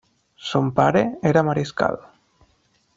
[0.49, 1.03] Son pare
[1.33, 2.01] era mariscal.